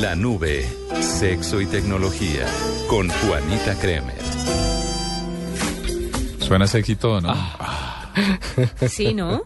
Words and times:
La 0.00 0.14
nube, 0.14 0.64
sexo 1.00 1.60
y 1.60 1.66
tecnología, 1.66 2.46
con 2.88 3.08
Juanita 3.08 3.74
Kremer. 3.80 4.14
Suena 6.38 6.68
sexy 6.68 6.94
todo, 6.94 7.20
¿no? 7.20 7.34
Sí, 8.88 9.12
¿no? 9.12 9.42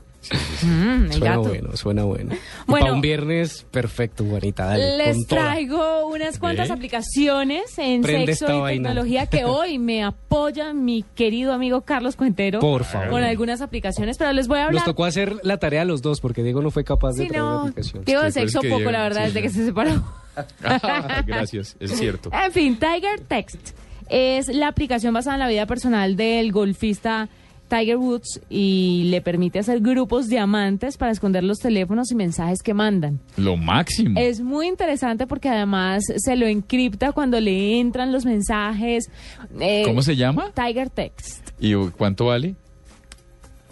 Mm, 0.62 1.10
Suena 1.10 1.26
gato. 1.36 1.42
bueno, 1.48 1.76
suena 1.76 2.04
bueno. 2.04 2.34
Bueno. 2.66 2.84
para 2.84 2.94
un 2.94 3.00
viernes, 3.00 3.66
perfecto, 3.70 4.24
Juanita, 4.24 4.66
dale. 4.66 4.96
Les 4.98 5.26
toda. 5.26 5.42
traigo 5.42 6.06
unas 6.06 6.38
cuantas 6.38 6.70
aplicaciones 6.70 7.76
en 7.78 8.02
Prende 8.02 8.34
sexo 8.36 8.56
y 8.56 8.60
vaina. 8.60 8.88
tecnología 8.90 9.26
que 9.26 9.44
hoy 9.46 9.78
me 9.78 10.04
apoya 10.04 10.72
mi 10.72 11.04
querido 11.14 11.52
amigo 11.52 11.80
Carlos 11.82 12.14
Cuentero. 12.16 12.60
Por 12.60 12.84
favor. 12.84 13.10
Con 13.10 13.22
algunas 13.24 13.60
aplicaciones, 13.60 14.16
pero 14.18 14.32
les 14.32 14.46
voy 14.48 14.58
a 14.58 14.62
Nos 14.62 14.68
hablar. 14.68 14.84
tocó 14.84 15.04
hacer 15.04 15.36
la 15.42 15.58
tarea 15.58 15.82
a 15.82 15.84
los 15.84 16.02
dos 16.02 16.20
porque 16.20 16.42
Diego 16.42 16.62
no 16.62 16.70
fue 16.70 16.84
capaz 16.84 17.12
de 17.14 17.22
Sí, 17.24 17.28
traer 17.28 17.42
no, 17.42 17.60
aplicación. 17.62 18.04
Diego 18.04 18.22
de 18.22 18.30
sexo 18.32 18.60
poco, 18.62 18.90
la 18.90 19.02
verdad, 19.02 19.22
sí, 19.22 19.26
desde 19.28 19.42
que 19.42 19.48
se 19.50 19.64
separó. 19.66 20.02
Gracias, 21.26 21.76
es 21.80 21.90
cierto. 21.98 22.30
En 22.32 22.52
fin, 22.52 22.78
Tiger 22.78 23.20
Text 23.26 23.70
es 24.08 24.48
la 24.48 24.68
aplicación 24.68 25.14
basada 25.14 25.36
en 25.36 25.40
la 25.40 25.48
vida 25.48 25.66
personal 25.66 26.16
del 26.16 26.52
golfista 26.52 27.28
Tiger 27.72 27.96
Woods 27.96 28.40
y 28.50 29.04
le 29.06 29.22
permite 29.22 29.58
hacer 29.58 29.80
grupos 29.80 30.28
de 30.28 30.38
amantes 30.38 30.98
para 30.98 31.10
esconder 31.10 31.42
los 31.42 31.58
teléfonos 31.58 32.12
y 32.12 32.14
mensajes 32.14 32.62
que 32.62 32.74
mandan. 32.74 33.18
Lo 33.38 33.56
máximo. 33.56 34.20
Es 34.20 34.42
muy 34.42 34.66
interesante 34.66 35.26
porque 35.26 35.48
además 35.48 36.04
se 36.16 36.36
lo 36.36 36.46
encripta 36.46 37.12
cuando 37.12 37.40
le 37.40 37.80
entran 37.80 38.12
los 38.12 38.26
mensajes. 38.26 39.10
Eh, 39.58 39.84
¿Cómo 39.86 40.02
se 40.02 40.16
llama? 40.16 40.52
Tiger 40.54 40.90
Text. 40.90 41.48
¿Y 41.58 41.74
cuánto 41.96 42.26
vale? 42.26 42.56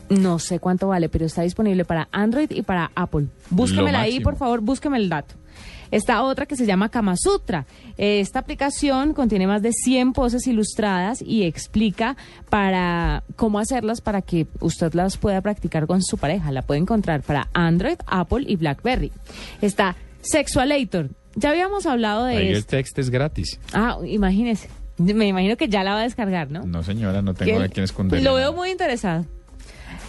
No 0.08 0.38
sé 0.38 0.60
cuánto 0.60 0.88
vale, 0.88 1.10
pero 1.10 1.26
está 1.26 1.42
disponible 1.42 1.84
para 1.84 2.08
Android 2.10 2.50
y 2.50 2.62
para 2.62 2.90
Apple. 2.94 3.26
Búsquemela 3.50 4.00
ahí, 4.00 4.20
por 4.20 4.36
favor, 4.36 4.62
búsqueme 4.62 4.96
el 4.96 5.10
dato. 5.10 5.34
Está 5.90 6.22
otra 6.22 6.46
que 6.46 6.56
se 6.56 6.66
llama 6.66 6.88
Kama 6.88 7.16
Sutra. 7.16 7.66
Esta 7.96 8.38
aplicación 8.38 9.12
contiene 9.14 9.46
más 9.46 9.62
de 9.62 9.72
100 9.72 10.12
poses 10.12 10.46
ilustradas 10.46 11.20
y 11.22 11.42
explica 11.44 12.16
para 12.48 13.22
cómo 13.36 13.58
hacerlas 13.58 14.00
para 14.00 14.22
que 14.22 14.46
usted 14.60 14.94
las 14.94 15.16
pueda 15.16 15.40
practicar 15.40 15.86
con 15.86 16.02
su 16.02 16.18
pareja. 16.18 16.52
La 16.52 16.62
puede 16.62 16.80
encontrar 16.80 17.22
para 17.22 17.48
Android, 17.52 17.96
Apple 18.06 18.44
y 18.46 18.56
BlackBerry. 18.56 19.12
Está 19.60 19.96
Sexualator. 20.22 21.10
Ya 21.36 21.50
habíamos 21.50 21.86
hablado 21.86 22.24
de 22.24 22.36
Ahí 22.36 22.48
el 22.48 22.56
esto. 22.56 22.70
text 22.70 22.98
es 22.98 23.10
gratis. 23.10 23.58
Ah, 23.72 23.98
imagínese. 24.04 24.68
Me 24.98 25.26
imagino 25.28 25.56
que 25.56 25.68
ya 25.68 25.82
la 25.82 25.94
va 25.94 26.00
a 26.00 26.02
descargar, 26.02 26.50
¿no? 26.50 26.62
No, 26.64 26.82
señora, 26.82 27.22
no 27.22 27.32
tengo 27.34 27.60
a 27.60 27.68
quién 27.68 27.84
esconderle. 27.84 28.22
Lo 28.24 28.34
veo 28.34 28.52
muy 28.52 28.70
interesado. 28.70 29.24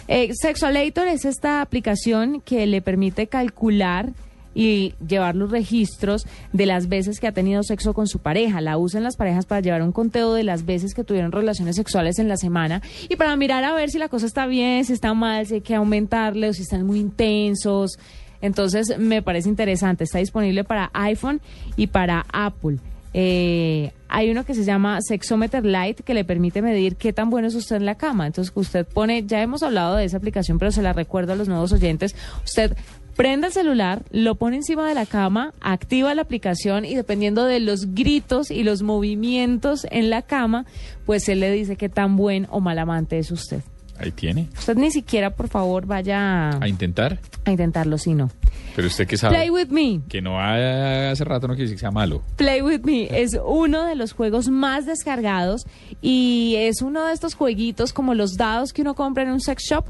Eh, 0.08 0.30
Sexualator 0.34 1.06
es 1.08 1.24
esta 1.24 1.62
aplicación 1.62 2.40
que 2.40 2.66
le 2.66 2.82
permite 2.82 3.28
calcular 3.28 4.10
y 4.54 4.94
llevar 5.06 5.34
los 5.34 5.50
registros 5.50 6.26
de 6.52 6.66
las 6.66 6.88
veces 6.88 7.20
que 7.20 7.26
ha 7.26 7.32
tenido 7.32 7.62
sexo 7.62 7.94
con 7.94 8.06
su 8.06 8.18
pareja. 8.18 8.60
La 8.60 8.78
usan 8.78 9.02
las 9.02 9.16
parejas 9.16 9.46
para 9.46 9.60
llevar 9.60 9.82
un 9.82 9.92
conteo 9.92 10.34
de 10.34 10.44
las 10.44 10.64
veces 10.64 10.94
que 10.94 11.04
tuvieron 11.04 11.32
relaciones 11.32 11.76
sexuales 11.76 12.18
en 12.18 12.28
la 12.28 12.36
semana 12.36 12.82
y 13.08 13.16
para 13.16 13.36
mirar 13.36 13.64
a 13.64 13.74
ver 13.74 13.90
si 13.90 13.98
la 13.98 14.08
cosa 14.08 14.26
está 14.26 14.46
bien, 14.46 14.84
si 14.84 14.92
está 14.92 15.14
mal, 15.14 15.46
si 15.46 15.54
hay 15.54 15.60
que 15.60 15.74
aumentarle 15.74 16.48
o 16.48 16.52
si 16.52 16.62
están 16.62 16.86
muy 16.86 16.98
intensos. 16.98 17.98
Entonces 18.40 18.98
me 18.98 19.22
parece 19.22 19.48
interesante. 19.48 20.04
Está 20.04 20.18
disponible 20.18 20.64
para 20.64 20.90
iPhone 20.94 21.40
y 21.76 21.86
para 21.86 22.26
Apple. 22.32 22.78
Eh, 23.14 23.92
hay 24.08 24.30
uno 24.30 24.44
que 24.44 24.54
se 24.54 24.64
llama 24.64 24.98
Sexometer 25.00 25.64
Lite 25.64 26.02
que 26.02 26.14
le 26.14 26.24
permite 26.24 26.62
medir 26.62 26.96
qué 26.96 27.12
tan 27.12 27.30
bueno 27.30 27.48
es 27.48 27.54
usted 27.54 27.76
en 27.76 27.86
la 27.86 27.94
cama. 27.94 28.26
Entonces, 28.26 28.52
usted 28.54 28.86
pone, 28.86 29.24
ya 29.26 29.42
hemos 29.42 29.62
hablado 29.62 29.96
de 29.96 30.04
esa 30.04 30.16
aplicación, 30.16 30.58
pero 30.58 30.70
se 30.70 30.82
la 30.82 30.92
recuerdo 30.92 31.32
a 31.32 31.36
los 31.36 31.48
nuevos 31.48 31.72
oyentes. 31.72 32.14
Usted 32.44 32.76
prende 33.16 33.48
el 33.48 33.52
celular, 33.52 34.02
lo 34.10 34.34
pone 34.36 34.56
encima 34.56 34.88
de 34.88 34.94
la 34.94 35.06
cama, 35.06 35.52
activa 35.60 36.14
la 36.14 36.22
aplicación 36.22 36.84
y 36.84 36.94
dependiendo 36.94 37.44
de 37.44 37.60
los 37.60 37.94
gritos 37.94 38.50
y 38.50 38.62
los 38.62 38.82
movimientos 38.82 39.86
en 39.90 40.10
la 40.10 40.22
cama, 40.22 40.64
pues 41.06 41.28
él 41.28 41.40
le 41.40 41.50
dice 41.52 41.76
qué 41.76 41.88
tan 41.88 42.16
buen 42.16 42.46
o 42.50 42.60
mal 42.60 42.78
amante 42.78 43.18
es 43.18 43.30
usted. 43.30 43.60
Ahí 43.98 44.10
tiene. 44.10 44.48
Usted 44.58 44.76
ni 44.76 44.90
siquiera, 44.90 45.30
por 45.36 45.48
favor, 45.48 45.86
vaya 45.86 46.50
A 46.60 46.66
intentar. 46.66 47.18
a 47.44 47.50
intentarlo, 47.52 47.98
si 47.98 48.14
no. 48.14 48.30
Pero 48.74 48.88
usted 48.88 49.06
que 49.06 49.16
sabe. 49.18 49.36
Play 49.36 49.50
with 49.50 49.68
me. 49.68 50.00
Que 50.08 50.22
no 50.22 50.40
ha- 50.40 51.10
hace 51.10 51.24
rato 51.24 51.46
no 51.46 51.54
quiere 51.54 51.64
decir 51.64 51.76
que 51.76 51.80
sea 51.80 51.90
malo. 51.90 52.22
Play 52.36 52.62
With 52.62 52.80
Me 52.84 53.04
es 53.22 53.38
uno 53.44 53.84
de 53.84 53.94
los 53.94 54.12
juegos 54.14 54.48
más 54.48 54.86
descargados 54.86 55.66
y 56.00 56.54
es 56.56 56.80
uno 56.80 57.04
de 57.04 57.12
estos 57.12 57.34
jueguitos 57.34 57.92
como 57.92 58.14
los 58.14 58.36
dados 58.36 58.72
que 58.72 58.80
uno 58.82 58.94
compra 58.94 59.22
en 59.24 59.30
un 59.30 59.40
sex 59.40 59.62
shop, 59.68 59.84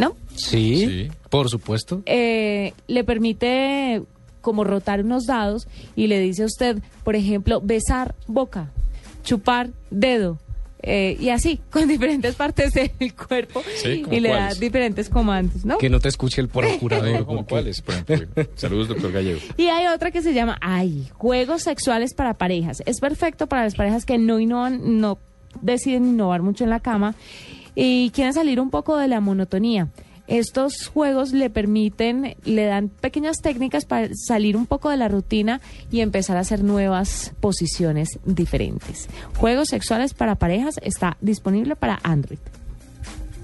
¿no? 0.00 0.16
Sí, 0.34 0.86
Sí. 0.86 1.08
por 1.28 1.48
supuesto. 1.48 2.02
Eh, 2.06 2.72
le 2.88 3.04
permite 3.04 4.02
como 4.40 4.64
rotar 4.64 5.04
unos 5.04 5.26
dados 5.26 5.68
y 5.94 6.06
le 6.06 6.18
dice 6.18 6.42
a 6.42 6.46
usted, 6.46 6.78
por 7.04 7.14
ejemplo, 7.14 7.60
besar 7.60 8.14
boca, 8.26 8.70
chupar 9.22 9.68
dedo. 9.90 10.38
eh, 10.82 11.14
y 11.20 11.28
así, 11.28 11.60
con 11.70 11.86
diferentes 11.88 12.34
partes 12.36 12.72
del 12.72 12.90
cuerpo 13.14 13.62
Sí, 13.82 14.00
¿como 14.00 14.16
y 14.16 14.20
le 14.20 14.30
da 14.30 14.54
diferentes 14.54 15.10
comandos, 15.10 15.62
¿no? 15.62 15.76
Que 15.76 15.90
no 15.90 16.00
te 16.00 16.08
escuche 16.08 16.40
el 16.40 16.48
procurador. 16.48 17.24
¿cómo 17.26 17.44
cuáles? 17.44 17.82
Por 17.82 17.96
ejemplo. 17.96 18.46
Saludos, 18.54 18.88
doctor 18.88 19.12
Gallego. 19.12 19.40
Y 19.58 19.64
hay 19.66 19.88
otra 19.88 20.10
que 20.10 20.22
se 20.22 20.32
llama, 20.32 20.56
ay, 20.62 21.06
juegos 21.12 21.64
sexuales 21.64 22.14
para 22.14 22.32
parejas. 22.32 22.82
Es 22.86 22.98
perfecto 22.98 23.46
para 23.46 23.64
las 23.64 23.74
parejas 23.74 24.06
que 24.06 24.16
no 24.16 24.40
innovan, 24.40 25.00
no 25.00 25.18
deciden 25.60 26.06
innovar 26.06 26.40
mucho 26.40 26.64
en 26.64 26.70
la 26.70 26.80
cama 26.80 27.14
y 27.82 28.10
quieren 28.10 28.34
salir 28.34 28.60
un 28.60 28.68
poco 28.68 28.98
de 28.98 29.08
la 29.08 29.20
monotonía. 29.20 29.88
Estos 30.26 30.86
juegos 30.86 31.32
le 31.32 31.48
permiten, 31.48 32.36
le 32.44 32.66
dan 32.66 32.88
pequeñas 32.88 33.38
técnicas 33.42 33.86
para 33.86 34.10
salir 34.14 34.54
un 34.56 34.66
poco 34.66 34.90
de 34.90 34.98
la 34.98 35.08
rutina 35.08 35.62
y 35.90 36.00
empezar 36.00 36.36
a 36.36 36.40
hacer 36.40 36.62
nuevas 36.62 37.32
posiciones 37.40 38.20
diferentes. 38.26 39.08
Juegos 39.38 39.68
sexuales 39.68 40.12
para 40.12 40.34
parejas 40.34 40.74
está 40.82 41.16
disponible 41.22 41.74
para 41.74 41.98
Android. 42.02 42.38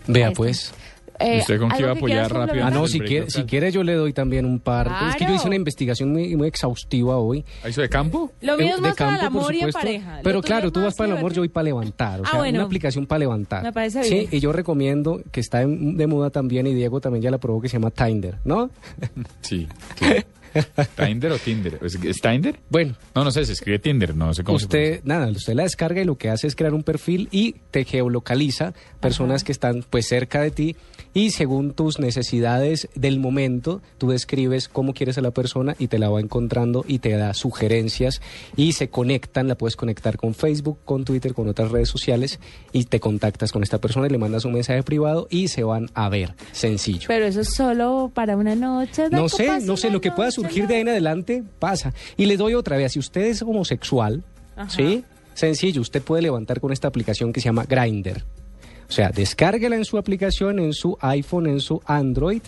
Vea 0.07 0.29
está. 0.29 0.37
pues. 0.37 0.73
Eh, 1.19 1.37
¿Y 1.37 1.41
usted 1.41 1.59
con 1.59 1.69
qué 1.71 1.75
¿algo 1.77 1.87
iba 1.87 1.93
a 1.93 1.97
apoyar 1.97 2.33
rápido? 2.33 2.65
Ah, 2.67 2.71
no, 2.71 2.87
si 2.89 3.01
quiere, 3.01 3.31
si 3.31 3.45
quiere 3.45 3.71
yo 3.73 3.83
le 3.83 3.95
doy 3.95 4.13
también 4.13 4.45
un 4.45 4.61
par. 4.61 4.87
Es 5.09 5.17
que 5.17 5.25
yo 5.25 5.31
hice 5.31 5.35
Claro. 5.37 5.47
una 5.49 5.57
investigación 5.57 6.13
muy, 6.13 6.37
muy 6.37 6.49
exhaustiva 6.49 7.17
hoy. 7.17 7.45
¿Ah, 7.65 7.69
¿Eso 7.69 7.81
de 7.81 7.89
campo? 7.89 8.33
Lo 8.41 8.57
mío 8.57 8.67
Eh, 8.67 8.71
es 8.71 8.77
de 8.77 8.83
más 8.83 8.97
para 8.97 9.15
el 9.15 9.21
campo, 9.21 9.41
por 9.41 9.55
y 9.55 9.59
supuesto. 9.59 9.81
pareja. 9.81 10.21
Pero 10.23 10.43
claro, 10.43 10.71
tú 10.73 10.83
vas 10.83 10.95
para 10.95 11.13
el 11.13 11.19
amor, 11.19 11.33
yo 11.33 11.41
voy 11.43 11.49
para 11.49 11.65
levantar. 11.65 12.21
O 12.21 12.25
Ah, 12.25 12.29
sea, 12.31 12.39
bueno. 12.41 12.59
una 12.59 12.67
aplicación 12.67 13.07
para 13.07 13.19
levantar. 13.21 13.63
Me 13.63 13.73
parece 13.73 14.05
Sí, 14.05 14.15
bien. 14.15 14.29
y 14.33 14.41
yo 14.41 14.53
recomiendo 14.53 15.21
que 15.33 15.41
está 15.41 15.63
en- 15.63 15.97
de 15.97 16.07
moda 16.07 16.31
también, 16.31 16.67
y 16.67 16.75
Diego 16.75 17.01
también 17.01 17.23
ya 17.23 17.31
la 17.31 17.39
probó, 17.39 17.61
que 17.61 17.69
se 17.69 17.75
llama 17.79 17.91
Tinder, 17.91 18.39
¿no? 18.45 18.71
Sí. 19.41 19.67
sí. 19.97 20.05
¿Tinder 20.97 21.33
o 21.33 21.39
Tinder? 21.39 21.79
¿Es, 21.83 21.95
es 21.97 22.21
Tinder? 22.21 22.59
Bueno, 22.71 22.95
No, 23.15 23.25
no 23.25 23.31
sé, 23.31 23.45
se 23.45 23.53
escribe 23.53 23.79
Tinder, 23.79 24.15
no 24.15 24.33
sé 24.35 24.45
cómo 24.45 24.59
se 24.59 24.67
usted, 24.67 25.01
nada, 25.05 25.29
usted 25.29 25.55
la 25.55 25.65
descarga 25.65 26.01
y 26.01 26.05
lo 26.05 26.17
que 26.17 26.31
hace 26.31 26.47
es 26.47 26.57
crear 26.57 26.75
un 26.75 26.83
perfil 26.83 27.29
y 27.31 27.57
te 27.71 27.85
geolocaliza 27.85 28.75
personas 29.01 29.45
que 29.45 29.53
están 29.53 29.85
pues 29.89 30.07
cerca 30.07 30.41
de 30.41 30.51
ti 30.51 30.77
y 31.15 31.31
según 31.31 31.73
tus 31.73 31.99
necesidades 31.99 32.89
del 32.95 33.19
momento, 33.21 33.81
tú 33.99 34.11
describes 34.11 34.69
cómo 34.69 34.93
quieres 34.93 35.17
a 35.19 35.23
la 35.23 35.31
persona 35.31 35.75
y 35.79 35.89
te 35.89 35.99
la 35.99 36.09
va 36.09 36.21
encontrando 36.21 36.85
y 36.87 36.99
te 36.99 37.11
da 37.13 37.33
sugerencias 37.35 38.21
y 38.57 38.73
se 38.73 38.89
conectan, 38.89 39.49
la 39.49 39.57
puedes 39.57 39.77
conectar 39.77 40.17
con 40.17 40.35
Facebook, 40.35 40.79
con 40.85 41.05
Twitter, 41.05 41.35
con 41.35 41.49
otras 41.49 41.71
redes 41.71 41.89
sociales 41.89 42.39
y 42.73 42.85
te 42.85 43.01
contactas 43.01 43.53
con 43.53 43.63
esta 43.63 43.79
persona 43.81 44.07
y 44.07 44.11
le 44.11 44.19
mandas 44.19 44.45
un 44.45 44.53
mensaje 44.53 44.83
privado 44.83 45.27
y 45.31 45.49
se 45.49 45.65
van 45.65 45.89
a 45.95 46.09
ver, 46.09 46.35
sencillo. 46.53 47.07
Pero 47.09 47.27
eso 47.27 47.41
es 47.41 47.55
solo 47.55 48.11
para 48.13 48.37
una 48.37 48.55
noche. 48.55 49.09
No 49.11 49.29
sé, 49.29 49.61
no 49.61 49.77
sé, 49.77 49.91
lo 49.91 50.01
que 50.01 50.11
pueda 50.11 50.29
noche, 50.29 50.46
surgir 50.47 50.67
de 50.67 50.77
ahí 50.77 50.81
en 50.81 50.89
adelante 50.89 51.43
pasa. 51.59 51.93
Y 52.17 52.27
le 52.27 52.37
doy 52.37 52.55
otra 52.55 52.77
vez, 52.77 52.93
si 52.93 52.99
usted 52.99 53.23
es 53.23 53.43
homosexual, 53.43 54.23
Ajá. 54.57 54.71
¿sí? 54.71 55.05
Sencillo, 55.35 55.83
usted 55.83 56.03
puede 56.03 56.23
levantar 56.23 56.61
con 56.61 56.73
esta 56.73 56.89
aplicación 56.89 57.33
que 57.33 57.41
se 57.41 57.47
llama 57.47 57.65
Grindr. 57.65 58.25
O 58.89 58.93
sea, 58.93 59.11
descárguela 59.11 59.77
en 59.77 59.85
su 59.85 59.99
aplicación, 59.99 60.59
en 60.59 60.73
su 60.73 60.97
iPhone, 61.01 61.47
en 61.47 61.61
su 61.61 61.83
Android 61.87 62.43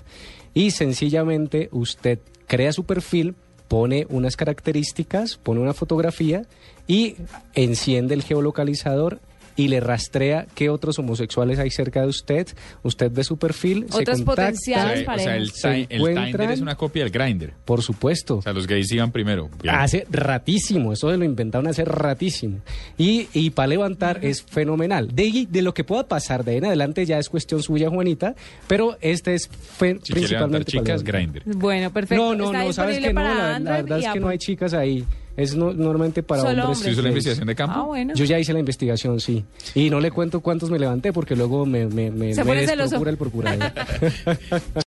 y 0.55 0.71
sencillamente 0.71 1.69
usted 1.73 2.21
crea 2.47 2.73
su 2.73 2.85
perfil, 2.85 3.35
pone 3.69 4.07
unas 4.09 4.37
características, 4.37 5.37
pone 5.37 5.61
una 5.61 5.75
fotografía 5.75 6.47
y 6.87 7.17
enciende 7.55 8.15
el 8.15 8.23
geolocalizador 8.23 9.21
y 9.59 9.69
le 9.69 9.81
rastrea 9.81 10.47
qué 10.55 10.71
otros 10.71 10.99
homosexuales 10.99 11.59
hay 11.59 11.71
cerca 11.71 12.01
de 12.03 12.07
usted. 12.07 12.47
Usted 12.83 13.11
ve 13.13 13.25
su 13.25 13.37
perfil, 13.39 13.87
se 13.91 13.99
Otras 14.03 14.19
contacta, 14.23 14.23
O 14.23 14.37
potenciales 14.37 15.05
sea, 15.05 15.15
o 15.15 15.19
sea, 15.19 15.37
el, 15.37 15.51
Se 15.51 15.87
Tinder 15.89 16.51
es 16.53 16.61
una 16.61 16.77
copia 16.77 17.03
del 17.03 17.13
Grindr. 17.13 17.53
por 17.65 17.83
supuesto. 17.83 18.37
O 18.37 18.43
sea, 18.43 18.53
los 18.53 18.67
gays 18.67 18.91
iban 18.93 19.11
primero. 19.13 19.51
Bien. 19.61 19.75
Hace 19.75 20.07
ratísimo, 20.11 20.93
eso 20.93 21.11
se 21.11 21.17
lo 21.17 21.25
inventaron 21.25 21.67
hace 21.67 21.85
ratísimo. 21.85 22.61
Y, 22.97 23.27
y 23.35 23.51
para 23.51 23.67
levantar 23.67 24.21
es 24.25 24.43
fenomenal. 24.43 25.09
De, 25.15 25.25
ahí- 25.25 25.49
de 25.51 25.61
lo 25.63 25.75
que 25.75 25.83
pueda 25.85 26.07
pasar 26.07 26.45
de 26.45 26.53
ahí 26.53 26.59
en 26.59 26.67
adelante 26.67 27.05
ya 27.05 27.19
es 27.19 27.29
cuestión 27.29 27.61
suya, 27.63 27.91
Juanita, 27.91 28.37
pero 28.69 28.97
este 29.01 29.35
es 29.35 29.49
fe- 29.49 29.99
si 30.05 30.13
principalmente 30.13 30.71
para 30.73 30.85
chicas. 30.85 31.03
Grindr. 31.03 31.43
Bueno, 31.47 31.93
perfecto. 31.93 32.23
No, 32.23 32.35
no, 32.37 32.45
Está 32.47 32.65
no, 32.65 32.73
sabes 32.73 32.99
que 33.01 33.13
no, 33.13 33.23
la, 33.23 33.59
verdad 33.59 33.99
es 33.99 34.07
que 34.13 34.21
no 34.21 34.29
hay 34.29 34.39
chicas 34.39 34.73
ahí. 34.73 35.05
Es 35.39 35.55
no- 35.55 35.73
normalmente 35.73 36.25
para 36.25 36.43
Solo 36.43 36.63
hombres. 36.65 36.81
¿Se 36.81 36.91
hizo 36.91 37.01
la 37.01 37.09
investigación 37.11 37.47
de 37.47 37.55
campo? 37.55 37.75
Ah, 37.79 37.83
bueno. 37.85 38.13
Yo 38.15 38.25
ya 38.25 38.41
hice 38.41 38.53
la 38.53 38.59
investigación, 38.59 39.21
sí. 39.21 39.45
Y 39.73 39.89
no 39.89 40.01
le 40.01 40.11
cuento 40.11 40.41
cuántos 40.41 40.69
me 40.69 40.81
levanté 40.81 41.13
porque 41.13 41.37
luego 41.37 41.65
me, 41.65 41.87
me, 41.87 42.11
me, 42.11 42.35
Se 42.35 42.43
me 42.43 42.65
el 42.65 43.17
procurador. 43.17 43.71